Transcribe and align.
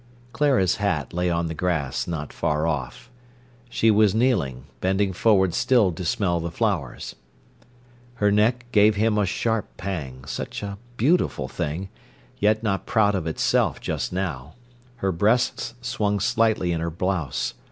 Clara's 0.33 0.77
hat 0.77 1.13
lay 1.13 1.29
on 1.29 1.45
the 1.45 1.53
grass 1.53 2.07
not 2.07 2.33
far 2.33 2.65
off. 2.65 3.11
She 3.69 3.91
was 3.91 4.15
kneeling, 4.15 4.63
bending 4.79 5.13
forward 5.13 5.53
still 5.53 5.91
to 5.91 6.03
smell 6.03 6.39
the 6.39 6.49
flowers. 6.49 7.15
Her 8.15 8.31
neck 8.31 8.65
gave 8.71 8.95
him 8.95 9.19
a 9.19 9.27
sharp 9.27 9.67
pang, 9.77 10.25
such 10.25 10.63
a 10.63 10.79
beautiful 10.97 11.47
thing, 11.47 11.89
yet 12.39 12.63
not 12.63 12.87
proud 12.87 13.13
of 13.13 13.27
itself 13.27 13.79
just 13.79 14.11
now. 14.11 14.55
Her 14.95 15.11
breasts 15.11 15.75
swung 15.81 16.19
slightly 16.19 16.71
in 16.71 16.81
her 16.81 16.89
blouse. 16.89 17.53